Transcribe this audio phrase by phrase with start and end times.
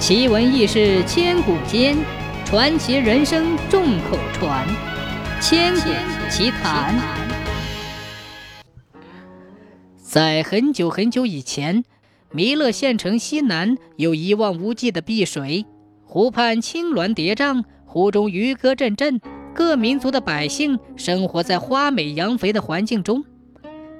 [0.00, 1.94] 奇闻异事千古间，
[2.46, 4.66] 传奇人生众口传。
[5.42, 5.90] 千古
[6.30, 6.98] 奇谈。
[9.98, 11.84] 在很久很久以前，
[12.32, 15.66] 弥勒县城西南有一望无际的碧水，
[16.06, 19.20] 湖畔青峦叠嶂，湖中渔歌阵阵，
[19.54, 23.22] 各民族的百姓生活在花美羊肥的环境中。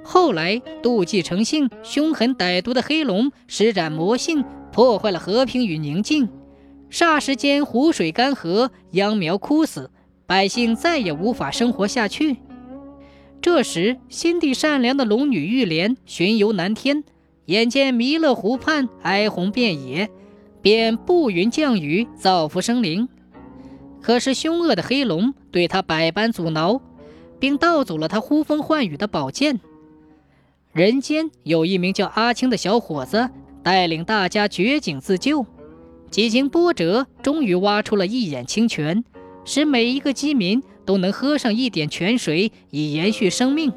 [0.03, 4.43] 后来，妒忌成性、凶狠歹毒的黑龙施展魔性。
[4.71, 6.29] 破坏了和平与宁静，
[6.89, 9.91] 霎时间湖水干涸，秧苗枯死，
[10.25, 12.37] 百姓再也无法生活下去。
[13.41, 17.03] 这时，心地善良的龙女玉莲巡游南天，
[17.45, 20.09] 眼见弥勒湖畔哀鸿遍野，
[20.61, 23.09] 便布云降雨，造福生灵。
[24.01, 26.81] 可是，凶恶的黑龙对她百般阻挠，
[27.39, 29.59] 并盗走了她呼风唤雨的宝剑。
[30.71, 33.29] 人间有一名叫阿青的小伙子。
[33.63, 35.45] 带领大家掘井自救，
[36.09, 39.03] 几经波折，终于挖出了一眼清泉，
[39.45, 43.71] 使每一个饥民都能喝上一点泉水，以延续生命。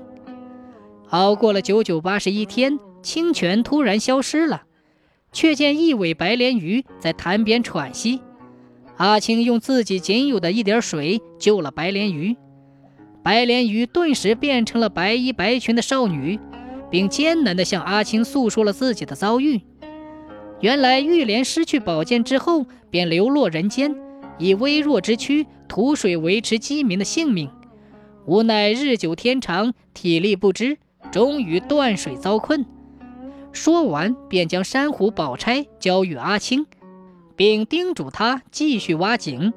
[1.11, 4.63] 熬过了九九八十一天，清泉突然消失了，
[5.33, 8.21] 却见一尾白鲢鱼在潭边喘息。
[8.97, 12.37] 阿青用自己仅有的一点水救了白鲢鱼，
[13.23, 16.41] 白鲢鱼顿时变成了白衣白裙的少女，
[16.91, 19.61] 并艰难地向阿青诉说了自己的遭遇。
[20.65, 23.95] 原来玉莲失去宝剑之后，便流落人间，
[24.39, 27.51] 以微弱之躯吐水维持饥民的性命。
[28.25, 30.79] 无奈日久天长，体力不支，
[31.13, 32.65] 终于断水遭困。
[33.53, 36.65] 说完，便将珊瑚宝钗交予阿青，
[37.37, 39.53] 并叮嘱他继续挖井。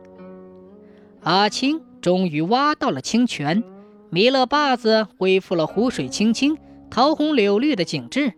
[1.23, 3.63] 阿青终于挖到了清泉，
[4.09, 6.57] 弥勒坝子恢复了湖水清清、
[6.89, 8.33] 桃红柳绿的景致。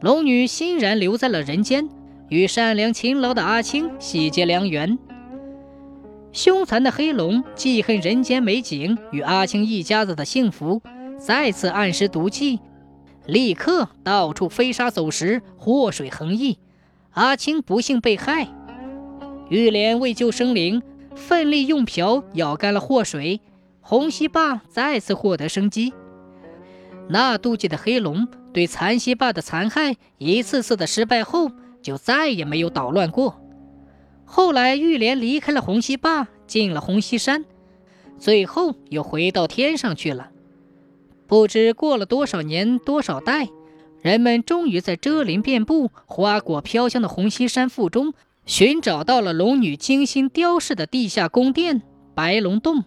[0.00, 1.86] 龙女欣然留在了人间，
[2.30, 4.98] 与善良勤劳的阿青喜结良缘。
[6.32, 10.80] 凶残的黑龙记恨人间美景与阿青一家子的幸福，
[11.18, 12.60] 再次暗施毒计，
[13.26, 16.58] 立刻到处飞沙走石，祸水横溢。
[17.10, 18.48] 阿青不幸被害，
[19.50, 20.80] 玉莲为救生灵，
[21.14, 23.42] 奋力用瓢舀干了祸水，
[23.82, 25.92] 红溪坝再次获得生机。
[27.10, 28.26] 那妒忌的黑龙。
[28.52, 31.50] 对残溪坝的残害一次次的失败后，
[31.82, 33.40] 就再也没有捣乱过。
[34.24, 37.44] 后来玉莲离开了红溪坝，进了红溪山，
[38.18, 40.30] 最后又回到天上去了。
[41.26, 43.48] 不知过了多少年多少代，
[44.02, 48.14] 人们终于在遮林遍布、花果飘香的红溪山腹中，
[48.46, 51.82] 寻找到了龙女精心雕饰的地下宫殿——
[52.14, 52.84] 白龙洞。